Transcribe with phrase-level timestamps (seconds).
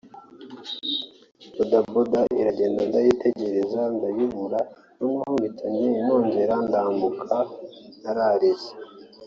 [1.55, 4.59] Boda Boda iragenda ndayitegereza ndayibura
[4.99, 5.65] noneho mpita
[5.99, 8.69] nongera ndambuka…Nararize